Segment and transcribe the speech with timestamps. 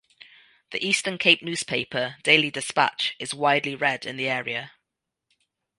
[0.71, 4.71] The Eastern Cape newspaper, Daily Dispatch, is widely read in the area.